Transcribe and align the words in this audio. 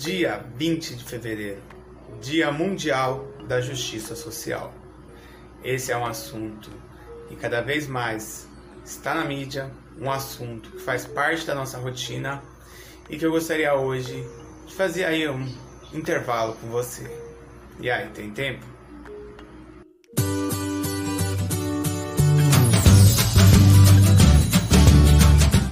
Dia 0.00 0.42
20 0.56 0.96
de 0.96 1.04
fevereiro, 1.04 1.60
Dia 2.22 2.50
Mundial 2.50 3.22
da 3.46 3.60
Justiça 3.60 4.16
Social. 4.16 4.72
Esse 5.62 5.92
é 5.92 5.96
um 5.96 6.06
assunto 6.06 6.70
que 7.28 7.36
cada 7.36 7.60
vez 7.60 7.86
mais 7.86 8.48
está 8.82 9.12
na 9.12 9.26
mídia, 9.26 9.70
um 10.00 10.10
assunto 10.10 10.70
que 10.70 10.78
faz 10.78 11.04
parte 11.04 11.44
da 11.44 11.54
nossa 11.54 11.76
rotina 11.76 12.42
e 13.10 13.18
que 13.18 13.26
eu 13.26 13.30
gostaria 13.30 13.74
hoje 13.74 14.26
de 14.66 14.74
fazer 14.74 15.04
aí 15.04 15.28
um 15.28 15.46
intervalo 15.92 16.54
com 16.54 16.68
você. 16.68 17.04
E 17.78 17.90
aí, 17.90 18.08
tem 18.08 18.30
tempo? 18.30 18.64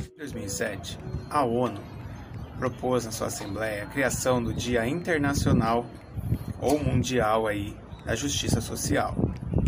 Em 0.06 0.18
2007, 0.18 0.98
a 1.30 1.42
ONU 1.42 1.97
propôs 2.58 3.04
na 3.04 3.12
sua 3.12 3.28
Assembleia 3.28 3.84
a 3.84 3.86
criação 3.86 4.42
do 4.42 4.52
Dia 4.52 4.86
Internacional 4.86 5.86
ou 6.60 6.82
Mundial 6.82 7.46
aí 7.46 7.76
da 8.04 8.14
Justiça 8.16 8.60
Social, 8.60 9.14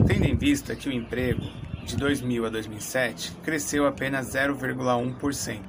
tendo 0.06 0.24
em 0.24 0.36
vista 0.36 0.74
que 0.74 0.88
o 0.88 0.92
emprego 0.92 1.42
de 1.84 1.96
2000 1.96 2.46
a 2.46 2.48
2007 2.48 3.32
cresceu 3.44 3.86
apenas 3.86 4.34
0,1%, 4.34 5.60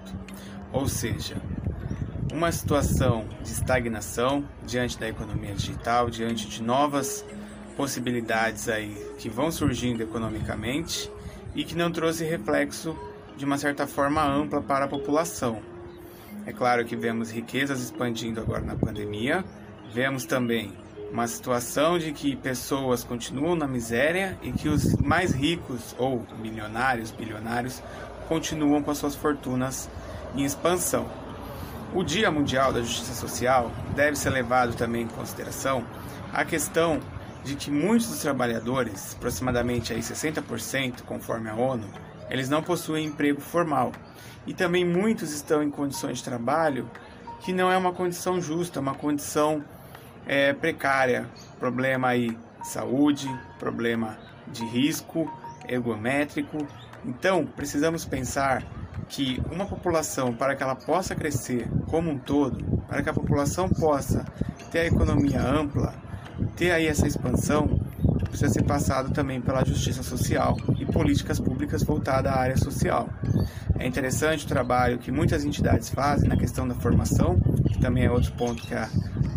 ou 0.73 0.87
seja, 0.87 1.37
uma 2.33 2.51
situação 2.51 3.25
de 3.43 3.51
estagnação 3.51 4.43
diante 4.65 4.97
da 4.97 5.07
economia 5.07 5.53
digital, 5.53 6.09
diante 6.09 6.47
de 6.47 6.63
novas 6.63 7.25
possibilidades 7.75 8.67
aí 8.67 8.95
que 9.17 9.29
vão 9.29 9.51
surgindo 9.51 10.01
economicamente 10.01 11.11
e 11.53 11.63
que 11.63 11.75
não 11.75 11.91
trouxe 11.91 12.23
reflexo 12.23 12.97
de 13.35 13.45
uma 13.45 13.57
certa 13.57 13.85
forma 13.85 14.23
ampla 14.23 14.61
para 14.61 14.85
a 14.85 14.87
população. 14.87 15.70
É 16.45 16.51
claro 16.51 16.85
que 16.85 16.95
vemos 16.95 17.31
riquezas 17.31 17.81
expandindo 17.81 18.39
agora 18.39 18.61
na 18.61 18.75
pandemia, 18.75 19.43
vemos 19.93 20.25
também 20.25 20.73
uma 21.11 21.27
situação 21.27 21.99
de 21.99 22.13
que 22.13 22.35
pessoas 22.35 23.03
continuam 23.03 23.55
na 23.55 23.67
miséria 23.67 24.37
e 24.41 24.51
que 24.51 24.69
os 24.69 24.95
mais 24.95 25.33
ricos 25.33 25.95
ou 25.99 26.25
milionários, 26.39 27.11
bilionários, 27.11 27.83
continuam 28.27 28.81
com 28.81 28.91
as 28.91 28.97
suas 28.97 29.15
fortunas 29.15 29.89
em 30.35 30.43
expansão. 30.43 31.05
O 31.93 32.03
Dia 32.03 32.31
Mundial 32.31 32.71
da 32.71 32.79
Justiça 32.79 33.13
Social 33.13 33.69
deve 33.93 34.15
ser 34.15 34.29
levado 34.29 34.73
também 34.75 35.03
em 35.03 35.07
consideração 35.07 35.85
a 36.33 36.45
questão 36.45 36.99
de 37.43 37.55
que 37.55 37.69
muitos 37.69 38.07
dos 38.07 38.19
trabalhadores, 38.19 39.15
aproximadamente 39.15 39.91
aí 39.91 39.99
60%, 39.99 41.01
conforme 41.01 41.49
a 41.49 41.55
ONU, 41.55 41.87
eles 42.31 42.49
não 42.49 42.63
possuem 42.63 43.05
emprego 43.05 43.41
formal. 43.41 43.91
E 44.47 44.53
também 44.53 44.85
muitos 44.85 45.31
estão 45.33 45.61
em 45.61 45.69
condições 45.69 46.19
de 46.19 46.23
trabalho 46.23 46.89
que 47.41 47.51
não 47.51 47.71
é 47.71 47.77
uma 47.77 47.91
condição 47.91 48.41
justa, 48.41 48.79
uma 48.79 48.95
condição 48.95 49.63
é, 50.25 50.53
precária. 50.53 51.27
Problema 51.59 52.09
aí 52.09 52.37
de 52.61 52.67
saúde, 52.67 53.27
problema 53.59 54.17
de 54.47 54.65
risco 54.65 55.31
ergométrico. 55.67 56.65
Então, 57.05 57.45
precisamos 57.45 58.05
pensar 58.05 58.63
que 59.09 59.41
uma 59.51 59.65
população, 59.65 60.33
para 60.33 60.55
que 60.55 60.63
ela 60.63 60.75
possa 60.75 61.13
crescer 61.13 61.67
como 61.87 62.09
um 62.09 62.17
todo, 62.17 62.63
para 62.87 63.03
que 63.03 63.09
a 63.09 63.13
população 63.13 63.67
possa 63.67 64.25
ter 64.71 64.79
a 64.79 64.85
economia 64.85 65.41
ampla, 65.41 65.93
ter 66.55 66.71
aí 66.71 66.87
essa 66.87 67.07
expansão, 67.07 67.80
precisa 68.31 68.51
ser 68.51 68.63
passado 68.63 69.11
também 69.11 69.39
pela 69.39 69.63
justiça 69.63 70.01
social 70.01 70.57
e 70.79 70.85
políticas 70.85 71.39
públicas 71.39 71.83
voltadas 71.83 72.31
à 72.31 72.35
área 72.35 72.57
social. 72.57 73.09
É 73.77 73.85
interessante 73.85 74.45
o 74.45 74.47
trabalho 74.47 74.97
que 74.97 75.11
muitas 75.11 75.45
entidades 75.45 75.89
fazem 75.89 76.29
na 76.29 76.37
questão 76.37 76.67
da 76.67 76.73
formação, 76.73 77.37
que 77.67 77.79
também 77.79 78.05
é 78.05 78.11
outro 78.11 78.31
ponto 78.33 78.63
que 78.63 78.73
a 78.73 78.89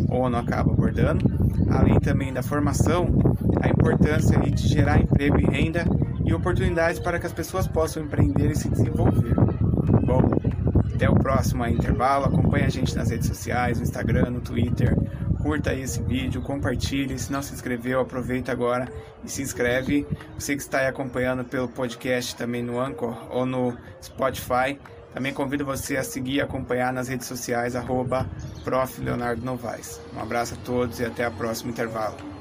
ONU 0.08 0.36
acaba 0.36 0.72
abordando, 0.72 1.24
além 1.70 1.98
também 2.00 2.32
da 2.32 2.42
formação, 2.42 3.08
a 3.60 3.68
importância 3.68 4.38
de 4.38 4.68
gerar 4.68 5.00
emprego 5.00 5.40
e 5.40 5.44
renda 5.44 5.84
e 6.24 6.32
oportunidades 6.32 6.98
para 7.00 7.18
que 7.18 7.26
as 7.26 7.32
pessoas 7.32 7.66
possam 7.66 8.02
empreender 8.02 8.50
e 8.50 8.56
se 8.56 8.68
desenvolver. 8.68 9.34
Bom, 10.06 10.22
até 10.94 11.08
o 11.10 11.14
próximo 11.14 11.66
intervalo. 11.66 12.26
Acompanhe 12.26 12.64
a 12.64 12.70
gente 12.70 12.94
nas 12.96 13.10
redes 13.10 13.26
sociais, 13.26 13.78
no 13.78 13.84
Instagram, 13.84 14.30
no 14.30 14.40
Twitter. 14.40 14.96
Curta 15.44 15.74
esse 15.74 16.02
vídeo, 16.02 16.40
compartilhe. 16.40 17.18
Se 17.18 17.30
não 17.30 17.42
se 17.42 17.52
inscreveu, 17.52 18.00
aproveita 18.00 18.50
agora 18.50 18.90
e 19.22 19.28
se 19.28 19.42
inscreve. 19.42 20.06
Você 20.38 20.56
que 20.56 20.62
está 20.62 20.78
aí 20.78 20.86
acompanhando 20.86 21.44
pelo 21.44 21.68
podcast 21.68 22.34
também 22.34 22.62
no 22.62 22.80
Anchor 22.80 23.14
ou 23.30 23.44
no 23.44 23.76
Spotify. 24.02 24.80
Também 25.12 25.34
convido 25.34 25.62
você 25.62 25.98
a 25.98 26.02
seguir 26.02 26.36
e 26.36 26.40
acompanhar 26.40 26.94
nas 26.94 27.08
redes 27.08 27.26
sociais, 27.26 27.76
arroba 27.76 28.26
Prof. 28.64 28.98
Leonardo 29.02 29.44
Novaes. 29.44 30.00
Um 30.16 30.20
abraço 30.20 30.54
a 30.54 30.64
todos 30.64 30.98
e 30.98 31.04
até 31.04 31.28
o 31.28 31.32
próximo 31.32 31.70
intervalo. 31.70 32.33